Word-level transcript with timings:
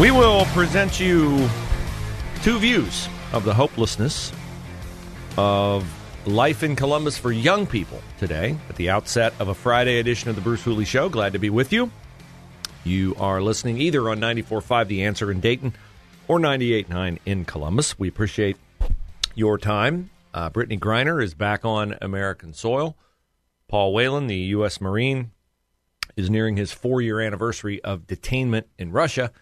We 0.00 0.12
will 0.12 0.44
present 0.46 1.00
you 1.00 1.48
two 2.44 2.60
views 2.60 3.08
of 3.32 3.44
the 3.44 3.52
hopelessness 3.52 4.32
of 5.36 5.84
life 6.24 6.62
in 6.62 6.76
Columbus 6.76 7.18
for 7.18 7.32
young 7.32 7.66
people 7.66 8.00
today 8.16 8.56
at 8.68 8.76
the 8.76 8.90
outset 8.90 9.34
of 9.40 9.48
a 9.48 9.54
Friday 9.54 9.98
edition 9.98 10.30
of 10.30 10.36
the 10.36 10.40
Bruce 10.40 10.62
Hooley 10.62 10.84
Show. 10.84 11.08
Glad 11.08 11.32
to 11.32 11.40
be 11.40 11.50
with 11.50 11.72
you. 11.72 11.90
You 12.84 13.16
are 13.18 13.42
listening 13.42 13.78
either 13.78 14.08
on 14.08 14.20
94.5 14.20 14.86
The 14.86 15.02
Answer 15.02 15.32
in 15.32 15.40
Dayton 15.40 15.74
or 16.28 16.38
98.9 16.38 17.18
in 17.26 17.44
Columbus. 17.44 17.98
We 17.98 18.06
appreciate 18.06 18.56
your 19.34 19.58
time. 19.58 20.10
Uh, 20.32 20.48
Brittney 20.48 20.78
Griner 20.78 21.20
is 21.20 21.34
back 21.34 21.64
on 21.64 21.96
American 22.00 22.54
soil. 22.54 22.96
Paul 23.66 23.92
Whelan, 23.92 24.28
the 24.28 24.36
U.S. 24.36 24.80
Marine, 24.80 25.32
is 26.16 26.30
nearing 26.30 26.56
his 26.56 26.70
four 26.70 27.02
year 27.02 27.20
anniversary 27.20 27.82
of 27.82 28.06
detainment 28.06 28.66
in 28.78 28.92
Russia. 28.92 29.32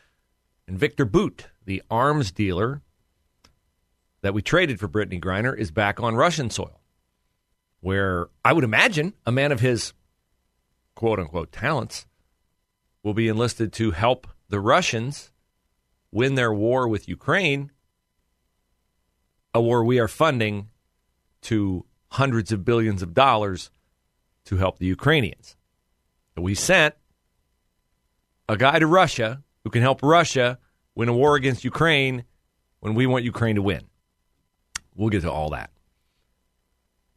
And 0.68 0.78
Viktor 0.78 1.04
Bout, 1.04 1.46
the 1.64 1.82
arms 1.90 2.32
dealer 2.32 2.82
that 4.22 4.34
we 4.34 4.42
traded 4.42 4.80
for 4.80 4.88
Brittney 4.88 5.20
Griner, 5.20 5.56
is 5.56 5.70
back 5.70 6.00
on 6.00 6.16
Russian 6.16 6.50
soil, 6.50 6.80
where 7.80 8.28
I 8.44 8.52
would 8.52 8.64
imagine 8.64 9.14
a 9.24 9.32
man 9.32 9.52
of 9.52 9.60
his 9.60 9.92
quote 10.94 11.20
unquote 11.20 11.52
talents 11.52 12.06
will 13.02 13.14
be 13.14 13.28
enlisted 13.28 13.72
to 13.74 13.92
help 13.92 14.26
the 14.48 14.58
Russians 14.58 15.30
win 16.10 16.34
their 16.34 16.52
war 16.52 16.88
with 16.88 17.08
Ukraine, 17.08 17.70
a 19.54 19.60
war 19.60 19.84
we 19.84 20.00
are 20.00 20.08
funding 20.08 20.70
to 21.42 21.84
hundreds 22.12 22.50
of 22.50 22.64
billions 22.64 23.02
of 23.02 23.14
dollars 23.14 23.70
to 24.46 24.56
help 24.56 24.78
the 24.78 24.86
Ukrainians. 24.86 25.56
We 26.36 26.54
sent 26.54 26.94
a 28.48 28.56
guy 28.56 28.78
to 28.78 28.86
Russia 28.86 29.42
who 29.66 29.70
can 29.70 29.82
help 29.82 30.00
Russia 30.00 30.60
win 30.94 31.08
a 31.08 31.12
war 31.12 31.34
against 31.34 31.64
Ukraine 31.64 32.22
when 32.78 32.94
we 32.94 33.04
want 33.04 33.24
Ukraine 33.24 33.56
to 33.56 33.62
win. 33.62 33.82
We'll 34.94 35.08
get 35.08 35.22
to 35.22 35.32
all 35.32 35.50
that. 35.50 35.70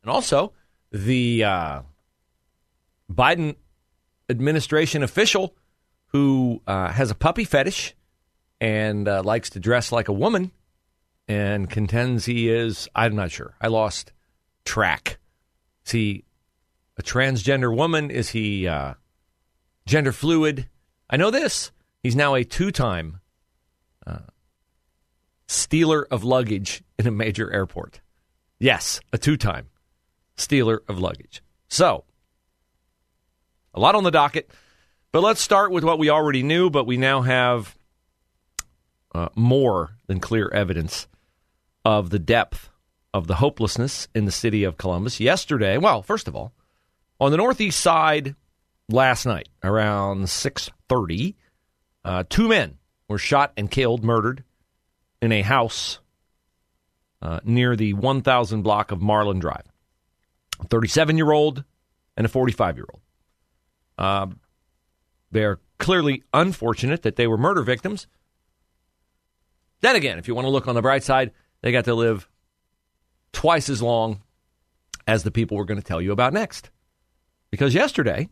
And 0.01 0.09
also, 0.09 0.53
the 0.91 1.43
uh, 1.43 1.81
Biden 3.07 3.55
administration 4.31 5.03
official 5.03 5.53
who 6.07 6.59
uh, 6.65 6.87
has 6.87 7.11
a 7.11 7.13
puppy 7.13 7.43
fetish 7.43 7.93
and 8.59 9.07
uh, 9.07 9.21
likes 9.21 9.51
to 9.51 9.59
dress 9.59 9.91
like 9.91 10.07
a 10.07 10.13
woman 10.13 10.49
and 11.27 11.69
contends 11.69 12.25
he 12.25 12.49
is, 12.49 12.89
I'm 12.95 13.15
not 13.15 13.29
sure. 13.29 13.53
I 13.61 13.67
lost 13.67 14.11
track. 14.65 15.19
See, 15.83 16.23
a 16.97 17.03
transgender 17.03 17.71
woman? 17.75 18.09
Is 18.09 18.29
he 18.29 18.67
uh, 18.67 18.95
gender 19.85 20.11
fluid? 20.11 20.67
I 21.11 21.17
know 21.17 21.29
this. 21.29 21.71
He's 22.03 22.15
now 22.15 22.35
a 22.35 22.43
two 22.43 22.71
time 22.71 23.19
uh, 24.05 24.19
stealer 25.47 26.07
of 26.09 26.23
luggage 26.23 26.83
in 26.97 27.07
a 27.07 27.11
major 27.11 27.51
airport. 27.51 28.01
Yes, 28.59 28.99
a 29.11 29.17
two 29.17 29.37
time 29.37 29.67
stealer 30.35 30.81
of 30.87 30.99
luggage. 30.99 31.41
So, 31.67 32.05
a 33.73 33.79
lot 33.79 33.95
on 33.95 34.03
the 34.03 34.11
docket. 34.11 34.49
But 35.11 35.23
let's 35.23 35.41
start 35.41 35.71
with 35.71 35.83
what 35.83 35.97
we 35.97 36.09
already 36.09 36.43
knew, 36.43 36.69
but 36.69 36.85
we 36.85 36.97
now 36.97 37.21
have 37.21 37.75
uh, 39.13 39.29
more 39.35 39.91
than 40.07 40.19
clear 40.19 40.49
evidence 40.49 41.07
of 41.83 42.11
the 42.11 42.19
depth 42.19 42.69
of 43.13 43.25
the 43.25 43.35
hopelessness 43.35 44.07
in 44.13 44.25
the 44.25 44.31
city 44.31 44.63
of 44.63 44.77
Columbus. 44.77 45.19
Yesterday, 45.19 45.77
well, 45.77 46.03
first 46.03 46.27
of 46.27 46.35
all, 46.35 46.53
on 47.19 47.31
the 47.31 47.37
northeast 47.37 47.79
side 47.79 48.35
last 48.87 49.25
night 49.25 49.49
around 49.63 50.25
6:30, 50.25 51.35
uh, 52.09 52.23
two 52.27 52.47
men 52.47 52.75
were 53.07 53.19
shot 53.19 53.53
and 53.55 53.69
killed, 53.69 54.03
murdered 54.03 54.43
in 55.21 55.31
a 55.31 55.43
house 55.43 55.99
uh, 57.21 57.39
near 57.43 57.75
the 57.75 57.93
1000 57.93 58.63
block 58.63 58.91
of 58.91 58.99
Marlin 58.99 59.37
Drive. 59.37 59.71
A 60.59 60.65
37 60.65 61.17
year 61.17 61.31
old 61.31 61.63
and 62.17 62.25
a 62.25 62.29
45 62.29 62.77
year 62.77 62.87
old. 62.91 63.01
Uh, 63.95 64.33
they're 65.29 65.59
clearly 65.77 66.23
unfortunate 66.33 67.03
that 67.03 67.15
they 67.15 67.27
were 67.27 67.37
murder 67.37 67.61
victims. 67.61 68.07
Then 69.81 69.95
again, 69.95 70.17
if 70.17 70.27
you 70.27 70.33
want 70.33 70.45
to 70.45 70.49
look 70.49 70.67
on 70.67 70.73
the 70.73 70.81
bright 70.81 71.03
side, 71.03 71.31
they 71.61 71.71
got 71.71 71.85
to 71.85 71.93
live 71.93 72.27
twice 73.33 73.69
as 73.69 73.83
long 73.83 74.23
as 75.05 75.21
the 75.21 75.29
people 75.29 75.57
we're 75.57 75.63
going 75.63 75.79
to 75.79 75.85
tell 75.85 76.01
you 76.01 76.11
about 76.11 76.33
next. 76.33 76.71
Because 77.51 77.75
yesterday, 77.75 78.29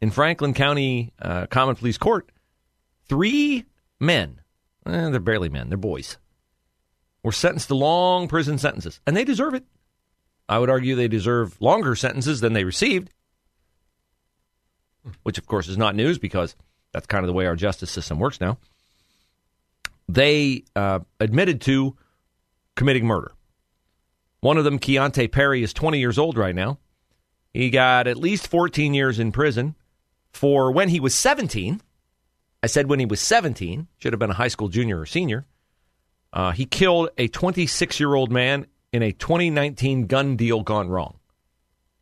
in 0.00 0.10
Franklin 0.10 0.54
County 0.54 1.12
uh, 1.20 1.44
Common 1.48 1.76
Pleas 1.76 1.98
Court, 1.98 2.26
three 3.10 3.66
men, 3.98 4.40
eh, 4.86 5.10
they're 5.10 5.18
barely 5.18 5.48
men, 5.48 5.68
they're 5.68 5.76
boys, 5.76 6.16
were 7.24 7.32
sentenced 7.32 7.68
to 7.68 7.74
long 7.74 8.28
prison 8.28 8.56
sentences. 8.56 9.00
And 9.04 9.16
they 9.16 9.24
deserve 9.24 9.52
it. 9.52 9.64
I 10.48 10.60
would 10.60 10.70
argue 10.70 10.94
they 10.94 11.08
deserve 11.08 11.60
longer 11.60 11.96
sentences 11.96 12.40
than 12.40 12.52
they 12.52 12.62
received, 12.62 13.10
which 15.24 15.38
of 15.38 15.46
course 15.46 15.66
is 15.66 15.76
not 15.76 15.96
news 15.96 16.18
because 16.18 16.54
that's 16.92 17.06
kind 17.06 17.24
of 17.24 17.26
the 17.26 17.32
way 17.32 17.46
our 17.46 17.56
justice 17.56 17.90
system 17.90 18.20
works 18.20 18.40
now. 18.40 18.58
They 20.08 20.64
uh, 20.76 21.00
admitted 21.18 21.60
to 21.62 21.96
committing 22.76 23.06
murder. 23.06 23.32
One 24.40 24.56
of 24.56 24.64
them, 24.64 24.78
Keontae 24.78 25.30
Perry, 25.30 25.62
is 25.62 25.72
20 25.72 25.98
years 25.98 26.18
old 26.18 26.38
right 26.38 26.54
now. 26.54 26.78
He 27.52 27.70
got 27.70 28.06
at 28.06 28.16
least 28.16 28.46
14 28.46 28.94
years 28.94 29.18
in 29.18 29.32
prison 29.32 29.74
for 30.32 30.70
when 30.70 30.88
he 30.88 31.00
was 31.00 31.14
17. 31.14 31.80
I 32.62 32.66
said 32.66 32.88
when 32.88 32.98
he 32.98 33.06
was 33.06 33.20
17, 33.20 33.88
should 33.98 34.12
have 34.12 34.20
been 34.20 34.30
a 34.30 34.34
high 34.34 34.48
school 34.48 34.68
junior 34.68 35.00
or 35.00 35.06
senior. 35.06 35.46
Uh, 36.32 36.52
he 36.52 36.66
killed 36.66 37.10
a 37.18 37.28
26 37.28 37.98
year 37.98 38.14
old 38.14 38.30
man 38.30 38.66
in 38.92 39.02
a 39.02 39.12
2019 39.12 40.06
gun 40.06 40.36
deal 40.36 40.62
gone 40.62 40.88
wrong. 40.88 41.16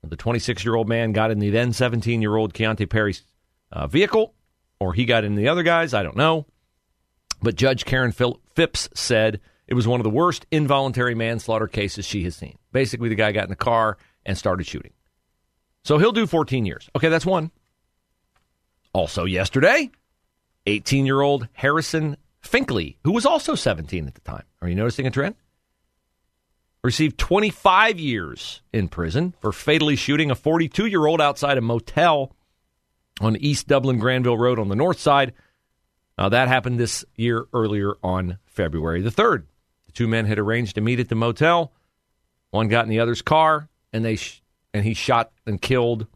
The 0.02 0.16
26 0.16 0.64
year 0.64 0.74
old 0.74 0.88
man 0.88 1.12
got 1.12 1.30
in 1.30 1.38
the 1.38 1.50
then 1.50 1.72
17 1.72 2.22
year 2.22 2.36
old 2.36 2.54
Keontae 2.54 2.88
Perry's 2.88 3.22
uh, 3.72 3.86
vehicle, 3.86 4.34
or 4.80 4.94
he 4.94 5.04
got 5.04 5.24
in 5.24 5.34
the 5.34 5.48
other 5.48 5.62
guy's. 5.62 5.94
I 5.94 6.02
don't 6.02 6.16
know. 6.16 6.46
But 7.42 7.56
Judge 7.56 7.84
Karen 7.84 8.12
Phipps 8.12 8.88
said 8.94 9.40
it 9.66 9.74
was 9.74 9.86
one 9.86 10.00
of 10.00 10.04
the 10.04 10.10
worst 10.10 10.46
involuntary 10.50 11.14
manslaughter 11.14 11.68
cases 11.68 12.04
she 12.04 12.24
has 12.24 12.34
seen. 12.34 12.58
Basically, 12.72 13.08
the 13.08 13.14
guy 13.14 13.32
got 13.32 13.44
in 13.44 13.50
the 13.50 13.56
car 13.56 13.96
and 14.24 14.36
started 14.36 14.66
shooting. 14.66 14.92
So 15.84 15.98
he'll 15.98 16.12
do 16.12 16.26
14 16.26 16.66
years. 16.66 16.88
Okay, 16.96 17.08
that's 17.08 17.26
one. 17.26 17.50
Also, 18.92 19.24
yesterday, 19.24 19.90
18 20.68 21.06
year 21.06 21.20
old 21.20 21.48
Harrison 21.52 22.16
Finkley, 22.42 22.96
who 23.04 23.12
was 23.12 23.26
also 23.26 23.54
17 23.54 24.06
at 24.06 24.14
the 24.14 24.20
time. 24.20 24.44
Are 24.60 24.68
you 24.68 24.74
noticing 24.74 25.06
a 25.06 25.10
trend? 25.10 25.34
Received 26.84 27.18
25 27.18 27.98
years 27.98 28.62
in 28.72 28.88
prison 28.88 29.34
for 29.40 29.52
fatally 29.52 29.96
shooting 29.96 30.30
a 30.30 30.34
42 30.34 30.86
year 30.86 31.06
old 31.06 31.20
outside 31.20 31.58
a 31.58 31.60
motel 31.60 32.34
on 33.20 33.36
East 33.36 33.66
Dublin 33.66 33.98
Granville 33.98 34.38
Road 34.38 34.58
on 34.58 34.68
the 34.68 34.76
north 34.76 35.00
side. 35.00 35.32
Now, 36.16 36.28
that 36.28 36.48
happened 36.48 36.78
this 36.78 37.04
year 37.16 37.46
earlier 37.52 37.94
on 38.02 38.38
February 38.46 39.02
the 39.02 39.10
3rd. 39.10 39.44
The 39.86 39.92
two 39.92 40.08
men 40.08 40.26
had 40.26 40.38
arranged 40.38 40.74
to 40.76 40.80
meet 40.80 41.00
at 41.00 41.08
the 41.08 41.14
motel. 41.14 41.72
One 42.50 42.68
got 42.68 42.84
in 42.84 42.90
the 42.90 43.00
other's 43.00 43.22
car, 43.22 43.68
and 43.92 44.04
they 44.04 44.16
sh- 44.16 44.42
and 44.72 44.84
he 44.84 44.94
shot 44.94 45.32
and 45.46 45.60
killed 45.60 46.06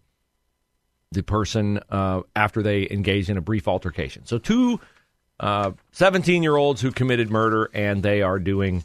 the 1.12 1.22
person 1.22 1.80
uh, 1.90 2.22
after 2.34 2.62
they 2.62 2.88
engage 2.90 3.30
in 3.30 3.36
a 3.36 3.40
brief 3.40 3.68
altercation. 3.68 4.26
So, 4.26 4.38
two 4.38 4.80
17 5.40 6.40
uh, 6.40 6.42
year 6.42 6.56
olds 6.56 6.80
who 6.80 6.92
committed 6.92 7.30
murder, 7.30 7.70
and 7.74 8.02
they 8.02 8.22
are 8.22 8.38
doing 8.38 8.84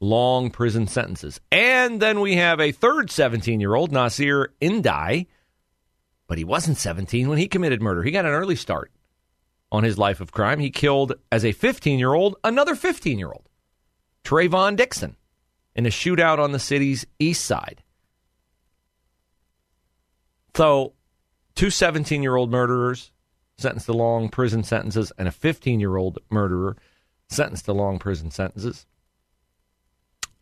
long 0.00 0.50
prison 0.50 0.86
sentences. 0.86 1.40
And 1.52 2.00
then 2.00 2.20
we 2.20 2.36
have 2.36 2.60
a 2.60 2.72
third 2.72 3.10
17 3.10 3.60
year 3.60 3.74
old, 3.74 3.92
Nasir 3.92 4.52
Indai, 4.60 5.26
but 6.26 6.38
he 6.38 6.44
wasn't 6.44 6.78
17 6.78 7.28
when 7.28 7.38
he 7.38 7.48
committed 7.48 7.82
murder. 7.82 8.02
He 8.02 8.10
got 8.10 8.24
an 8.24 8.32
early 8.32 8.56
start 8.56 8.90
on 9.70 9.84
his 9.84 9.98
life 9.98 10.20
of 10.20 10.32
crime. 10.32 10.58
He 10.58 10.70
killed, 10.70 11.14
as 11.30 11.44
a 11.44 11.52
15 11.52 11.98
year 11.98 12.14
old, 12.14 12.36
another 12.42 12.74
15 12.74 13.18
year 13.18 13.28
old. 13.28 13.48
Trayvon 14.24 14.76
Dixon 14.76 15.16
in 15.74 15.86
a 15.86 15.90
shootout 15.90 16.38
on 16.38 16.52
the 16.52 16.58
city's 16.58 17.06
east 17.18 17.44
side. 17.44 17.82
So, 20.54 20.94
two 21.60 21.68
17 21.68 22.22
year 22.22 22.36
old 22.36 22.50
murderers 22.50 23.12
sentenced 23.58 23.84
to 23.84 23.92
long 23.92 24.30
prison 24.30 24.64
sentences, 24.64 25.12
and 25.18 25.28
a 25.28 25.30
15 25.30 25.78
year 25.78 25.98
old 25.98 26.18
murderer 26.30 26.74
sentenced 27.28 27.66
to 27.66 27.74
long 27.74 27.98
prison 27.98 28.30
sentences. 28.30 28.86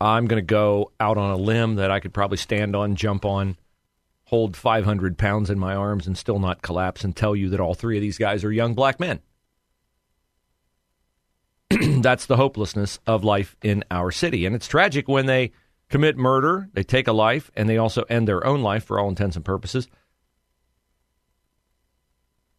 I'm 0.01 0.27
going 0.29 0.41
to 0.41 0.47
go 0.47 0.93
out 1.01 1.19
on 1.19 1.33
a 1.33 1.37
limb 1.37 1.75
that 1.75 1.91
I 1.91 1.99
could 1.99 2.15
probably 2.15 2.37
stand 2.37 2.77
on, 2.77 2.95
jump 2.95 3.25
on, 3.25 3.57
hold 4.27 4.57
500 4.57 5.19
pounds 5.19 5.51
in 5.51 5.59
my 5.59 5.75
arms, 5.75 6.07
and 6.07 6.17
still 6.17 6.39
not 6.39 6.63
collapse 6.63 7.03
and 7.03 7.17
tell 7.17 7.35
you 7.35 7.49
that 7.49 7.59
all 7.59 7.75
three 7.75 7.97
of 7.97 8.01
these 8.01 8.17
guys 8.17 8.45
are 8.45 8.53
young 8.53 8.75
black 8.75 9.01
men. 9.01 9.19
That's 12.01 12.27
the 12.27 12.37
hopelessness 12.37 13.01
of 13.09 13.25
life 13.25 13.57
in 13.61 13.83
our 13.91 14.13
city. 14.13 14.47
And 14.47 14.55
it's 14.55 14.69
tragic 14.69 15.09
when 15.09 15.27
they 15.27 15.51
commit 15.89 16.17
murder, 16.17 16.69
they 16.75 16.85
take 16.85 17.09
a 17.09 17.13
life, 17.13 17.51
and 17.57 17.69
they 17.69 17.77
also 17.77 18.03
end 18.03 18.29
their 18.29 18.47
own 18.47 18.63
life 18.63 18.85
for 18.85 19.01
all 19.01 19.09
intents 19.09 19.35
and 19.35 19.45
purposes. 19.45 19.89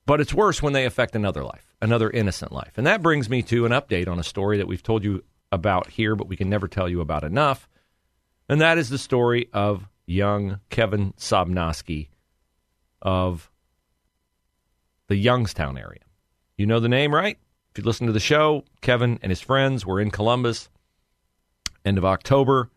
But 0.10 0.22
it's 0.22 0.34
worse 0.34 0.60
when 0.60 0.74
they 0.74 0.86
affect 0.86 1.16
another 1.16 1.44
life, 1.44 1.76
another 1.84 2.10
innocent 2.10 2.52
life. 2.52 2.72
And 2.80 2.88
that 2.88 3.04
brings 3.04 3.30
me 3.30 3.44
to 3.44 3.68
an 3.68 3.72
update 3.72 4.08
on 4.08 4.18
a 4.18 4.24
story 4.24 4.58
that 4.58 4.68
we've 4.68 4.82
told 4.82 5.04
you 5.04 5.24
about 5.52 5.92
here, 5.92 6.16
but 6.16 6.28
we 6.28 6.36
can 6.36 6.50
never 6.50 6.68
tell 6.68 6.90
you 6.90 7.00
about 7.00 7.24
enough. 7.24 7.70
And 8.50 8.60
that 8.60 8.80
is 8.80 8.90
the 8.90 8.98
story 8.98 9.50
of 9.54 9.88
young 10.08 10.62
Kevin 10.72 11.14
Sobnoski 11.14 12.08
of 13.04 13.52
the 15.10 15.16
Youngstown 15.16 15.78
area. 15.78 16.02
You 16.58 16.66
know 16.66 16.80
the 16.80 16.90
name, 16.90 17.14
right? 17.14 17.38
If 17.70 17.78
you 17.78 17.84
listen 17.84 18.08
to 18.08 18.14
the 18.14 18.20
show, 18.20 18.64
Kevin 18.82 19.20
and 19.22 19.30
his 19.30 19.42
friends 19.42 19.86
were 19.86 20.02
in 20.02 20.10
Columbus 20.10 20.70
end 21.86 22.00
of 22.00 22.06
October. 22.06 22.72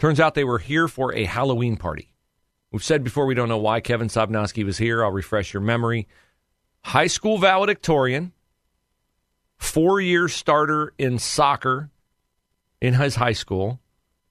Turns 0.00 0.18
out 0.18 0.34
they 0.34 0.42
were 0.42 0.58
here 0.58 0.88
for 0.88 1.14
a 1.14 1.22
Halloween 1.22 1.76
party. 1.76 2.12
We've 2.72 2.82
said 2.82 3.04
before 3.04 3.26
we 3.26 3.34
don't 3.36 3.48
know 3.48 3.58
why 3.58 3.78
Kevin 3.78 4.08
Sobnoski 4.08 4.64
was 4.64 4.78
here. 4.78 5.04
I'll 5.04 5.12
refresh 5.12 5.52
your 5.52 5.62
memory. 5.62 6.08
High 6.84 7.06
school 7.06 7.38
valedictorian, 7.38 8.32
four 9.56 10.00
year 10.00 10.28
starter 10.28 10.92
in 10.98 11.18
soccer 11.18 11.90
in 12.80 12.94
his 12.94 13.14
high 13.14 13.32
school, 13.32 13.80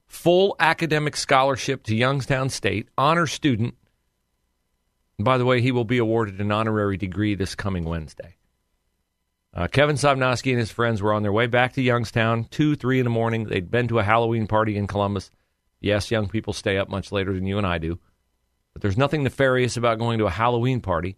full 0.05 0.55
academic 0.59 1.15
scholarship 1.15 1.83
to 1.83 1.95
Youngstown 1.95 2.49
State, 2.49 2.89
honor 2.97 3.25
student. 3.25 3.75
And 5.17 5.25
by 5.25 5.37
the 5.37 5.45
way, 5.45 5.61
he 5.61 5.71
will 5.71 5.85
be 5.85 5.97
awarded 5.97 6.41
an 6.41 6.51
honorary 6.51 6.97
degree 6.97 7.35
this 7.35 7.55
coming 7.55 7.85
Wednesday. 7.85 8.35
Uh, 9.53 9.67
Kevin 9.67 9.95
Sobnoski 9.95 10.51
and 10.51 10.59
his 10.59 10.71
friends 10.71 11.01
were 11.01 11.13
on 11.13 11.23
their 11.23 11.31
way 11.31 11.47
back 11.47 11.73
to 11.73 11.81
Youngstown, 11.81 12.45
2, 12.51 12.75
3 12.75 12.99
in 12.99 13.03
the 13.05 13.09
morning. 13.09 13.45
They'd 13.45 13.71
been 13.71 13.87
to 13.89 13.99
a 13.99 14.03
Halloween 14.03 14.47
party 14.47 14.77
in 14.77 14.87
Columbus. 14.87 15.31
Yes, 15.79 16.11
young 16.11 16.29
people 16.29 16.53
stay 16.53 16.77
up 16.77 16.89
much 16.89 17.11
later 17.11 17.33
than 17.33 17.45
you 17.45 17.57
and 17.57 17.67
I 17.67 17.77
do. 17.77 17.99
But 18.73 18.81
there's 18.81 18.97
nothing 18.97 19.23
nefarious 19.23 19.77
about 19.77 19.99
going 19.99 20.19
to 20.19 20.25
a 20.25 20.31
Halloween 20.31 20.79
party 20.79 21.17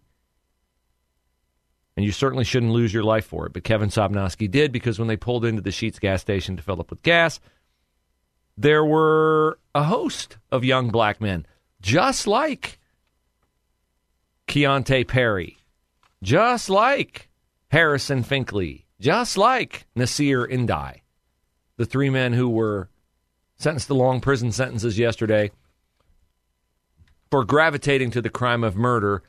and 1.96 2.04
you 2.04 2.12
certainly 2.12 2.44
shouldn't 2.44 2.72
lose 2.72 2.92
your 2.92 3.04
life 3.04 3.24
for 3.24 3.46
it. 3.46 3.52
But 3.52 3.64
Kevin 3.64 3.88
Sobnoski 3.88 4.50
did 4.50 4.72
because 4.72 4.98
when 4.98 5.08
they 5.08 5.16
pulled 5.16 5.44
into 5.44 5.62
the 5.62 5.70
Sheetz 5.70 6.00
gas 6.00 6.20
station 6.20 6.56
to 6.56 6.62
fill 6.62 6.80
up 6.80 6.90
with 6.90 7.02
gas, 7.02 7.40
there 8.56 8.84
were 8.84 9.58
a 9.74 9.84
host 9.84 10.38
of 10.50 10.64
young 10.64 10.88
black 10.88 11.20
men, 11.20 11.46
just 11.80 12.26
like 12.26 12.78
Keontae 14.48 15.06
Perry, 15.06 15.58
just 16.22 16.68
like 16.68 17.28
Harrison 17.68 18.22
Finkley, 18.22 18.84
just 19.00 19.36
like 19.36 19.86
Nasir 19.94 20.46
Indai, 20.46 21.00
the 21.76 21.86
three 21.86 22.10
men 22.10 22.32
who 22.32 22.48
were 22.48 22.88
sentenced 23.56 23.86
to 23.88 23.94
long 23.94 24.20
prison 24.20 24.52
sentences 24.52 24.98
yesterday 24.98 25.50
for 27.30 27.44
gravitating 27.44 28.10
to 28.12 28.22
the 28.22 28.30
crime 28.30 28.62
of 28.62 28.76
murder 28.76 29.22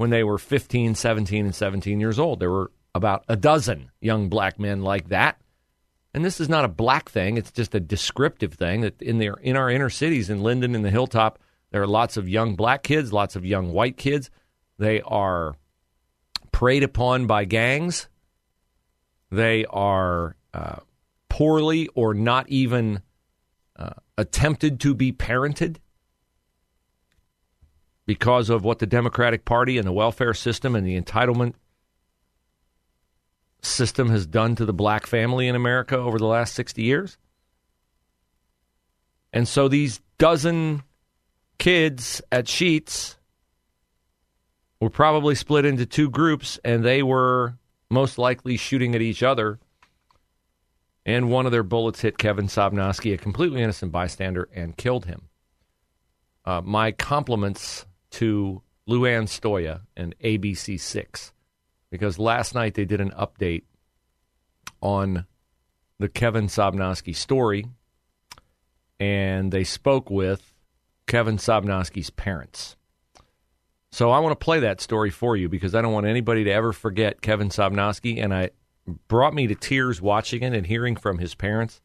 when 0.00 0.08
they 0.08 0.24
were 0.24 0.38
15, 0.38 0.94
17, 0.94 1.44
and 1.44 1.54
17 1.54 2.00
years 2.00 2.18
old. 2.18 2.40
There 2.40 2.50
were 2.50 2.72
about 2.94 3.22
a 3.28 3.36
dozen 3.36 3.90
young 4.00 4.30
black 4.30 4.58
men 4.58 4.80
like 4.80 5.10
that. 5.10 5.38
And 6.14 6.24
this 6.24 6.40
is 6.40 6.48
not 6.48 6.64
a 6.64 6.68
black 6.68 7.10
thing, 7.10 7.36
it's 7.36 7.52
just 7.52 7.74
a 7.74 7.80
descriptive 7.80 8.54
thing 8.54 8.80
that 8.80 9.02
in 9.02 9.18
their 9.18 9.34
in 9.34 9.58
our 9.58 9.68
inner 9.68 9.90
cities 9.90 10.30
in 10.30 10.42
Linden 10.42 10.74
and 10.74 10.82
the 10.82 10.90
Hilltop, 10.90 11.38
there 11.70 11.82
are 11.82 11.86
lots 11.86 12.16
of 12.16 12.30
young 12.30 12.56
black 12.56 12.82
kids, 12.82 13.12
lots 13.12 13.36
of 13.36 13.44
young 13.44 13.74
white 13.74 13.98
kids. 13.98 14.30
They 14.78 15.02
are 15.02 15.56
preyed 16.50 16.82
upon 16.82 17.26
by 17.26 17.44
gangs. 17.44 18.08
They 19.30 19.66
are 19.66 20.34
uh, 20.54 20.76
poorly 21.28 21.88
or 21.88 22.14
not 22.14 22.48
even 22.48 23.02
uh, 23.76 23.90
attempted 24.16 24.80
to 24.80 24.94
be 24.94 25.12
parented 25.12 25.76
because 28.06 28.50
of 28.50 28.64
what 28.64 28.78
the 28.78 28.86
Democratic 28.86 29.44
Party 29.44 29.78
and 29.78 29.86
the 29.86 29.92
welfare 29.92 30.34
system 30.34 30.74
and 30.74 30.86
the 30.86 31.00
entitlement 31.00 31.54
system 33.62 34.08
has 34.08 34.26
done 34.26 34.56
to 34.56 34.64
the 34.64 34.72
black 34.72 35.06
family 35.06 35.46
in 35.46 35.54
America 35.54 35.96
over 35.96 36.18
the 36.18 36.26
last 36.26 36.54
60 36.54 36.82
years. 36.82 37.18
And 39.32 39.46
so 39.46 39.68
these 39.68 40.00
dozen 40.18 40.82
kids 41.58 42.20
at 42.32 42.46
Sheetz 42.46 43.16
were 44.80 44.90
probably 44.90 45.34
split 45.34 45.64
into 45.64 45.86
two 45.86 46.10
groups, 46.10 46.58
and 46.64 46.82
they 46.82 47.02
were 47.02 47.58
most 47.90 48.18
likely 48.18 48.56
shooting 48.56 48.94
at 48.94 49.02
each 49.02 49.22
other. 49.22 49.58
And 51.04 51.30
one 51.30 51.46
of 51.46 51.52
their 51.52 51.62
bullets 51.62 52.00
hit 52.00 52.18
Kevin 52.18 52.46
Sobnoski, 52.46 53.14
a 53.14 53.18
completely 53.18 53.62
innocent 53.62 53.92
bystander, 53.92 54.48
and 54.54 54.76
killed 54.76 55.06
him. 55.06 55.28
Uh, 56.44 56.60
my 56.62 56.92
compliments 56.92 57.84
to 58.12 58.62
Lu 58.86 59.06
Ann 59.06 59.26
Stoia 59.26 59.82
and 59.96 60.14
ABC6 60.18 61.32
because 61.90 62.18
last 62.18 62.54
night 62.54 62.74
they 62.74 62.84
did 62.84 63.00
an 63.00 63.10
update 63.10 63.64
on 64.80 65.26
the 65.98 66.08
Kevin 66.08 66.46
Sobnoski 66.46 67.14
story 67.14 67.66
and 68.98 69.52
they 69.52 69.64
spoke 69.64 70.10
with 70.10 70.52
Kevin 71.06 71.36
Sobnoski's 71.36 72.10
parents. 72.10 72.76
So 73.92 74.10
I 74.10 74.20
want 74.20 74.38
to 74.38 74.44
play 74.44 74.60
that 74.60 74.80
story 74.80 75.10
for 75.10 75.36
you 75.36 75.48
because 75.48 75.74
I 75.74 75.82
don't 75.82 75.92
want 75.92 76.06
anybody 76.06 76.44
to 76.44 76.50
ever 76.50 76.72
forget 76.72 77.20
Kevin 77.20 77.48
Sobnoski 77.48 78.22
and 78.22 78.32
I 78.32 78.50
brought 79.08 79.34
me 79.34 79.46
to 79.48 79.54
tears 79.54 80.00
watching 80.00 80.42
it 80.42 80.54
and 80.54 80.66
hearing 80.66 80.96
from 80.96 81.18
his 81.18 81.34
parents 81.34 81.80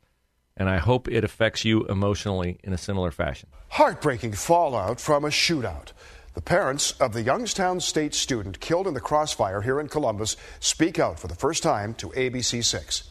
and 0.58 0.70
I 0.70 0.78
hope 0.78 1.10
it 1.10 1.24
affects 1.24 1.66
you 1.66 1.86
emotionally 1.86 2.60
in 2.64 2.72
a 2.72 2.78
similar 2.78 3.12
fashion. 3.12 3.50
Heartbreaking 3.70 4.34
fallout 4.34 5.02
from 5.02 5.26
a 5.26 5.30
shootout. 5.30 5.92
The 6.36 6.42
parents 6.42 6.92
of 7.00 7.14
the 7.14 7.22
Youngstown 7.22 7.80
State 7.80 8.14
student 8.14 8.60
killed 8.60 8.88
in 8.88 8.94
the 8.94 9.00
crossfire 9.00 9.62
here 9.62 9.80
in 9.80 9.88
Columbus 9.88 10.36
speak 10.60 11.00
out 11.00 11.18
for 11.18 11.28
the 11.28 11.34
first 11.34 11.64
time 11.64 11.94
to 11.94 12.10
ABC6. 12.10 13.04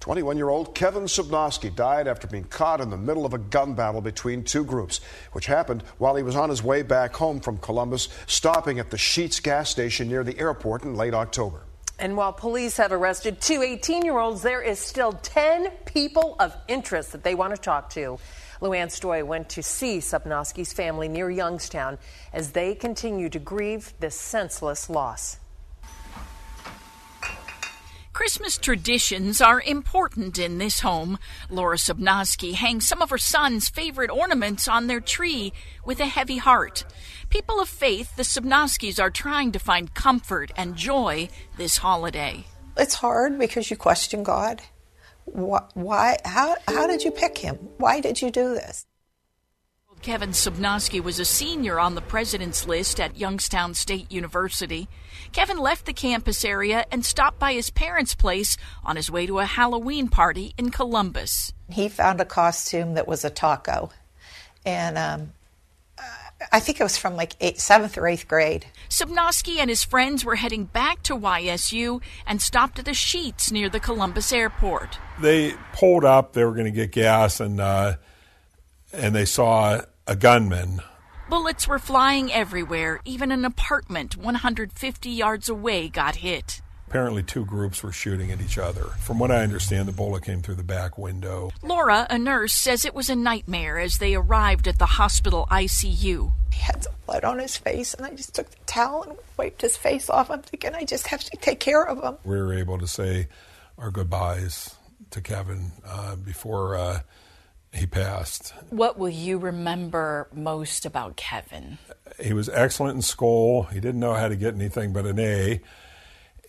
21 0.00 0.36
year 0.36 0.48
old 0.48 0.74
Kevin 0.74 1.04
Sobnoski 1.04 1.72
died 1.72 2.08
after 2.08 2.26
being 2.26 2.42
caught 2.42 2.80
in 2.80 2.90
the 2.90 2.96
middle 2.96 3.24
of 3.24 3.34
a 3.34 3.38
gun 3.38 3.74
battle 3.74 4.00
between 4.00 4.42
two 4.42 4.64
groups, 4.64 5.00
which 5.30 5.46
happened 5.46 5.84
while 5.98 6.16
he 6.16 6.24
was 6.24 6.34
on 6.34 6.50
his 6.50 6.64
way 6.64 6.82
back 6.82 7.14
home 7.14 7.38
from 7.38 7.56
Columbus, 7.58 8.08
stopping 8.26 8.80
at 8.80 8.90
the 8.90 8.96
Sheetz 8.96 9.40
gas 9.40 9.70
station 9.70 10.08
near 10.08 10.24
the 10.24 10.36
airport 10.40 10.82
in 10.82 10.96
late 10.96 11.14
October. 11.14 11.62
And 12.00 12.16
while 12.16 12.32
police 12.32 12.78
have 12.78 12.90
arrested 12.90 13.40
two 13.40 13.62
18 13.62 14.04
year 14.04 14.18
olds, 14.18 14.42
there 14.42 14.60
is 14.60 14.80
still 14.80 15.12
10 15.12 15.70
people 15.84 16.34
of 16.40 16.56
interest 16.66 17.12
that 17.12 17.22
they 17.22 17.36
want 17.36 17.54
to 17.54 17.60
talk 17.60 17.90
to. 17.90 18.18
Lu 18.62 18.72
Ann 18.72 18.86
Stoia 18.86 19.26
went 19.26 19.48
to 19.50 19.62
see 19.62 19.98
Sobnoski's 19.98 20.72
family 20.72 21.08
near 21.08 21.28
Youngstown 21.28 21.98
as 22.32 22.52
they 22.52 22.76
continue 22.76 23.28
to 23.28 23.40
grieve 23.40 23.92
this 23.98 24.14
senseless 24.14 24.88
loss. 24.88 25.38
Christmas 28.12 28.58
traditions 28.58 29.40
are 29.40 29.60
important 29.60 30.38
in 30.38 30.58
this 30.58 30.78
home. 30.78 31.18
Laura 31.50 31.76
Sobnoski 31.76 32.54
hangs 32.54 32.86
some 32.86 33.02
of 33.02 33.10
her 33.10 33.18
son's 33.18 33.68
favorite 33.68 34.10
ornaments 34.10 34.68
on 34.68 34.86
their 34.86 35.00
tree 35.00 35.52
with 35.84 35.98
a 35.98 36.06
heavy 36.06 36.36
heart. 36.36 36.84
People 37.30 37.58
of 37.58 37.68
faith, 37.68 38.14
the 38.14 38.22
Sobnoskis 38.22 39.02
are 39.02 39.10
trying 39.10 39.50
to 39.50 39.58
find 39.58 39.92
comfort 39.94 40.52
and 40.56 40.76
joy 40.76 41.28
this 41.56 41.78
holiday. 41.78 42.44
It's 42.76 42.94
hard 42.94 43.40
because 43.40 43.72
you 43.72 43.76
question 43.76 44.22
God 44.22 44.62
why, 45.24 46.18
how, 46.24 46.56
how 46.68 46.86
did 46.86 47.02
you 47.02 47.10
pick 47.10 47.38
him? 47.38 47.56
Why 47.78 48.00
did 48.00 48.20
you 48.20 48.30
do 48.30 48.54
this? 48.54 48.86
Kevin 50.02 50.30
Sobnoski 50.30 51.00
was 51.00 51.20
a 51.20 51.24
senior 51.24 51.78
on 51.78 51.94
the 51.94 52.00
president's 52.00 52.66
list 52.66 52.98
at 52.98 53.16
Youngstown 53.16 53.72
State 53.74 54.10
University. 54.10 54.88
Kevin 55.30 55.58
left 55.58 55.86
the 55.86 55.92
campus 55.92 56.44
area 56.44 56.84
and 56.90 57.04
stopped 57.04 57.38
by 57.38 57.52
his 57.52 57.70
parents' 57.70 58.16
place 58.16 58.56
on 58.84 58.96
his 58.96 59.12
way 59.12 59.26
to 59.26 59.38
a 59.38 59.44
Halloween 59.44 60.08
party 60.08 60.54
in 60.58 60.70
Columbus. 60.70 61.52
He 61.70 61.88
found 61.88 62.20
a 62.20 62.24
costume 62.24 62.94
that 62.94 63.06
was 63.06 63.24
a 63.24 63.30
taco. 63.30 63.90
And 64.66 64.98
um, 64.98 65.32
I 66.50 66.60
think 66.60 66.80
it 66.80 66.82
was 66.82 66.96
from 66.96 67.16
like 67.16 67.34
eight, 67.40 67.60
seventh 67.60 67.96
or 67.96 68.06
eighth 68.06 68.26
grade. 68.26 68.66
Sobnoski 68.88 69.58
and 69.58 69.70
his 69.70 69.84
friends 69.84 70.24
were 70.24 70.36
heading 70.36 70.64
back 70.64 71.02
to 71.04 71.16
YSU 71.16 72.02
and 72.26 72.40
stopped 72.40 72.78
at 72.78 72.84
the 72.84 72.92
Sheetz 72.92 73.52
near 73.52 73.68
the 73.68 73.80
Columbus 73.80 74.32
airport. 74.32 74.98
They 75.20 75.54
pulled 75.72 76.04
up. 76.04 76.32
They 76.32 76.44
were 76.44 76.52
going 76.52 76.64
to 76.66 76.70
get 76.70 76.90
gas, 76.92 77.40
and 77.40 77.60
uh, 77.60 77.96
and 78.92 79.14
they 79.14 79.24
saw 79.24 79.82
a 80.06 80.16
gunman. 80.16 80.80
Bullets 81.28 81.66
were 81.68 81.78
flying 81.78 82.32
everywhere. 82.32 83.00
Even 83.04 83.32
an 83.32 83.44
apartment 83.44 84.16
150 84.16 85.10
yards 85.10 85.48
away 85.48 85.88
got 85.88 86.16
hit. 86.16 86.60
Apparently, 86.92 87.22
two 87.22 87.46
groups 87.46 87.82
were 87.82 87.90
shooting 87.90 88.30
at 88.32 88.42
each 88.42 88.58
other. 88.58 88.84
From 89.00 89.18
what 89.18 89.30
I 89.30 89.42
understand, 89.42 89.88
the 89.88 89.92
bullet 89.92 90.24
came 90.24 90.42
through 90.42 90.56
the 90.56 90.62
back 90.62 90.98
window. 90.98 91.50
Laura, 91.62 92.06
a 92.10 92.18
nurse, 92.18 92.52
says 92.52 92.84
it 92.84 92.94
was 92.94 93.08
a 93.08 93.16
nightmare 93.16 93.78
as 93.78 93.96
they 93.96 94.14
arrived 94.14 94.68
at 94.68 94.78
the 94.78 94.84
hospital 94.84 95.48
ICU. 95.50 96.32
He 96.52 96.60
had 96.60 96.84
some 96.84 96.92
blood 97.06 97.24
on 97.24 97.38
his 97.38 97.56
face, 97.56 97.94
and 97.94 98.04
I 98.04 98.10
just 98.10 98.34
took 98.34 98.50
the 98.50 98.58
towel 98.66 99.04
and 99.04 99.18
wiped 99.38 99.62
his 99.62 99.74
face 99.74 100.10
off. 100.10 100.30
I'm 100.30 100.42
thinking 100.42 100.74
I 100.74 100.84
just 100.84 101.06
have 101.06 101.24
to 101.24 101.36
take 101.38 101.60
care 101.60 101.82
of 101.82 102.02
him. 102.02 102.18
We 102.24 102.36
were 102.36 102.52
able 102.52 102.76
to 102.76 102.86
say 102.86 103.28
our 103.78 103.90
goodbyes 103.90 104.76
to 105.12 105.22
Kevin 105.22 105.72
uh, 105.86 106.16
before 106.16 106.76
uh, 106.76 107.00
he 107.72 107.86
passed. 107.86 108.52
What 108.68 108.98
will 108.98 109.08
you 109.08 109.38
remember 109.38 110.28
most 110.34 110.84
about 110.84 111.16
Kevin? 111.16 111.78
He 112.20 112.34
was 112.34 112.50
excellent 112.50 112.96
in 112.96 113.02
school. 113.02 113.62
He 113.62 113.80
didn't 113.80 114.00
know 114.00 114.12
how 114.12 114.28
to 114.28 114.36
get 114.36 114.54
anything 114.54 114.92
but 114.92 115.06
an 115.06 115.18
A. 115.18 115.62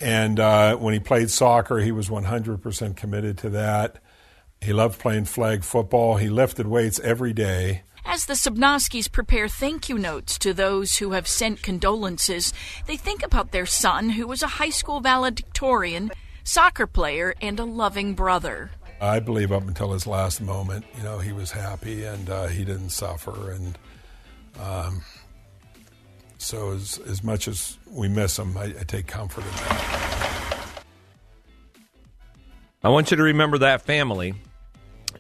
And 0.04 0.38
uh, 0.38 0.76
when 0.76 0.94
he 0.94 1.00
played 1.00 1.30
soccer, 1.32 1.80
he 1.80 1.94
was 1.94 2.10
100% 2.10 2.98
committed 2.98 3.38
to 3.38 3.50
that. 3.52 4.00
He 4.62 4.74
loved 4.74 5.00
playing 5.00 5.26
flag 5.26 5.64
football. 5.64 6.18
He 6.18 6.28
lifted 6.28 6.68
weights 6.68 7.00
every 7.00 7.32
day. 7.32 7.84
As 8.04 8.26
the 8.26 8.34
Sobnoskis 8.34 9.10
prepare 9.10 9.48
thank 9.48 9.88
you 9.88 9.98
notes 9.98 10.38
to 10.40 10.54
those 10.54 10.98
who 10.98 11.12
have 11.12 11.26
sent 11.26 11.64
condolences, 11.64 12.52
they 12.86 12.98
think 12.98 13.24
about 13.24 13.54
their 13.54 13.66
son, 13.66 14.10
who 14.10 14.28
was 14.28 14.44
a 14.44 14.48
high 14.48 14.72
school 14.72 15.00
valedictorian, 15.00 16.12
soccer 16.44 16.86
player, 16.86 17.34
and 17.42 17.58
a 17.58 17.64
loving 17.64 18.14
brother. 18.14 18.72
I 19.00 19.22
believe 19.22 19.54
up 19.54 19.66
until 19.66 19.94
his 19.94 20.06
last 20.06 20.42
moment, 20.42 20.84
you 20.98 21.04
know, 21.04 21.20
he 21.20 21.32
was 21.32 21.52
happy 21.52 22.04
and 22.04 22.30
uh, 22.30 22.48
he 22.48 22.66
didn't 22.66 22.90
suffer. 22.90 23.52
And 23.52 23.78
um, 24.60 25.02
so, 26.44 26.72
as, 26.72 27.00
as 27.08 27.24
much 27.24 27.48
as 27.48 27.78
we 27.90 28.10
miss 28.10 28.36
them, 28.36 28.58
I, 28.58 28.66
I 28.66 28.84
take 28.86 29.08
comfort 29.08 29.46
in 29.46 29.52
that. 29.52 30.84
I 32.84 32.90
want 32.90 33.12
you 33.12 33.18
to 33.18 33.24
remember 33.24 33.60
that 33.60 33.82
family 33.82 34.34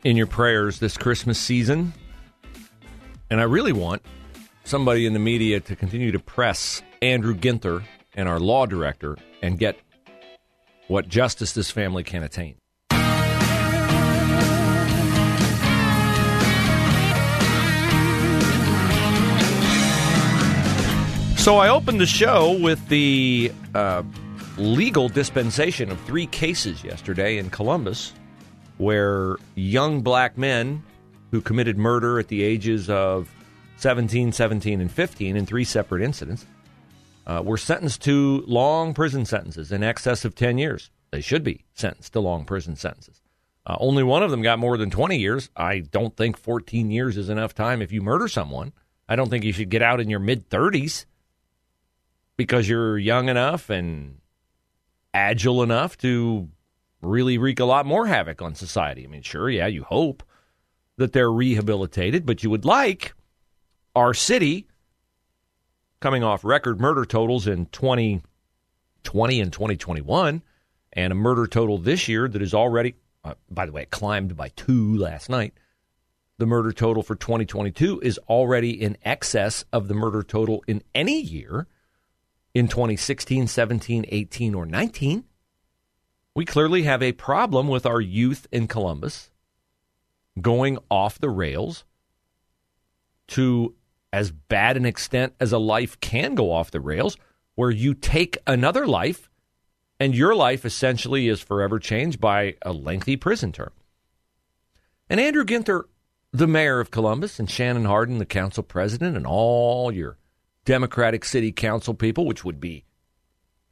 in 0.03 0.18
your 0.18 0.27
prayers 0.27 0.80
this 0.80 0.98
Christmas 0.98 1.39
season. 1.39 1.94
And 3.30 3.39
I 3.39 3.44
really 3.44 3.72
want 3.72 4.01
somebody 4.65 5.06
in 5.06 5.13
the 5.13 5.20
media 5.20 5.60
to 5.62 5.75
continue 5.75 6.12
to 6.12 6.20
press 6.20 6.82
Andrew 7.01 7.34
Ginther 7.34 7.84
and 8.15 8.27
our 8.27 8.39
law 8.39 8.65
director 8.65 9.18
and 9.42 9.58
get 9.58 9.80
what 10.88 11.08
justice 11.08 11.53
this 11.53 11.72
family 11.72 12.03
can 12.03 12.24
attain. 12.24 12.56
So 21.43 21.57
I 21.57 21.67
opened 21.67 22.00
the 22.00 22.05
show 22.05 22.57
with 22.57 22.88
the 22.88 23.51
uh, 23.75 24.03
legal 24.57 25.09
dispensation 25.09 25.91
of 25.91 26.00
three 26.03 26.25
cases 26.25 26.85
yesterday 26.85 27.38
in 27.38 27.50
Columbus 27.50 28.13
where 28.77 29.35
young 29.55 30.00
black 30.03 30.38
men 30.38 30.81
who 31.31 31.41
committed 31.41 31.77
murder 31.77 32.17
at 32.17 32.29
the 32.29 32.41
ages 32.43 32.89
of 32.89 33.29
17, 33.75 34.31
17, 34.31 34.79
and 34.79 34.89
15 34.89 35.35
in 35.35 35.45
three 35.45 35.65
separate 35.65 36.01
incidents 36.01 36.45
uh, 37.27 37.41
were 37.43 37.57
sentenced 37.57 38.01
to 38.03 38.45
long 38.47 38.93
prison 38.93 39.25
sentences 39.25 39.69
in 39.69 39.83
excess 39.83 40.23
of 40.23 40.35
10 40.35 40.57
years. 40.57 40.91
They 41.12 41.19
should 41.19 41.43
be 41.43 41.65
sentenced 41.73 42.13
to 42.13 42.21
long 42.21 42.45
prison 42.45 42.77
sentences. 42.77 43.21
Uh, 43.67 43.75
only 43.81 44.03
one 44.03 44.23
of 44.23 44.31
them 44.31 44.43
got 44.43 44.59
more 44.59 44.77
than 44.77 44.89
20 44.89 45.17
years. 45.17 45.50
I 45.57 45.79
don't 45.79 46.15
think 46.15 46.38
14 46.38 46.89
years 46.89 47.17
is 47.17 47.27
enough 47.27 47.53
time 47.53 47.81
if 47.81 47.91
you 47.91 48.01
murder 48.01 48.29
someone. 48.29 48.71
I 49.09 49.17
don't 49.17 49.29
think 49.29 49.43
you 49.43 49.51
should 49.51 49.69
get 49.69 49.81
out 49.81 50.00
in 50.00 50.09
your 50.09 50.21
mid 50.21 50.50
30s 50.50 51.03
because 52.37 52.67
you're 52.67 52.97
young 52.97 53.29
enough 53.29 53.69
and 53.69 54.19
agile 55.13 55.61
enough 55.61 55.97
to 55.97 56.49
really 57.01 57.37
wreak 57.37 57.59
a 57.59 57.65
lot 57.65 57.85
more 57.85 58.07
havoc 58.07 58.41
on 58.41 58.55
society. 58.55 59.03
I 59.03 59.07
mean, 59.07 59.21
sure, 59.21 59.49
yeah, 59.49 59.67
you 59.67 59.83
hope 59.83 60.23
that 60.97 61.13
they're 61.13 61.31
rehabilitated, 61.31 62.25
but 62.25 62.43
you 62.43 62.49
would 62.49 62.65
like 62.65 63.13
our 63.95 64.13
city 64.13 64.67
coming 65.99 66.23
off 66.23 66.43
record 66.43 66.81
murder 66.81 67.05
totals 67.05 67.47
in 67.47 67.65
2020 67.67 69.39
and 69.39 69.53
2021 69.53 70.41
and 70.91 71.11
a 71.11 71.15
murder 71.15 71.47
total 71.47 71.77
this 71.77 72.07
year 72.07 72.27
that 72.27 72.41
is 72.41 72.53
already 72.53 72.95
uh, 73.23 73.33
by 73.49 73.65
the 73.65 73.71
way 73.71 73.83
it 73.83 73.89
climbed 73.89 74.35
by 74.35 74.49
2 74.49 74.97
last 74.97 75.29
night 75.29 75.53
the 76.39 76.45
murder 76.45 76.73
total 76.73 77.03
for 77.03 77.15
2022 77.15 78.01
is 78.01 78.17
already 78.27 78.71
in 78.71 78.97
excess 79.03 79.63
of 79.71 79.87
the 79.87 79.93
murder 79.93 80.23
total 80.23 80.61
in 80.67 80.83
any 80.93 81.21
year 81.21 81.67
in 82.53 82.67
2016, 82.67 83.48
17, 83.48 84.05
18, 84.07 84.55
or 84.55 84.65
19. 84.65 85.24
We 86.36 86.45
clearly 86.45 86.83
have 86.83 87.03
a 87.03 87.12
problem 87.12 87.67
with 87.67 87.86
our 87.86 88.01
youth 88.01 88.48
in 88.51 88.67
Columbus 88.67 89.31
going 90.41 90.77
off 90.89 91.19
the 91.19 91.29
rails 91.29 91.83
to 93.27 93.75
as 94.12 94.31
bad 94.31 94.77
an 94.77 94.86
extent 94.86 95.33
as 95.39 95.51
a 95.51 95.57
life 95.57 96.00
can 96.00 96.36
go 96.36 96.51
off 96.51 96.69
the 96.69 96.79
rails, 96.79 97.17
where 97.55 97.72
you 97.72 97.95
take 97.95 98.38
another 98.45 98.86
life 98.86 99.29
and 100.00 100.15
your 100.15 100.36
life 100.36 100.65
essentially 100.65 101.27
is 101.27 101.41
forever 101.41 101.79
changed 101.79 102.19
by 102.19 102.55
a 102.62 102.72
lengthy 102.72 103.15
prison 103.15 103.51
term. 103.51 103.72
And 105.10 105.19
Andrew 105.19 105.43
Ginther, 105.43 105.83
the 106.31 106.48
mayor 106.48 106.79
of 106.79 106.91
Columbus, 106.91 107.39
and 107.39 107.50
Shannon 107.50 107.86
Hardin, 107.86 108.19
the 108.19 108.25
council 108.25 108.63
president, 108.63 109.17
and 109.17 109.25
all 109.25 109.91
your 109.91 110.17
Democratic 110.65 111.25
city 111.25 111.51
council 111.51 111.93
people, 111.93 112.25
which 112.25 112.43
would 112.43 112.60
be, 112.60 112.86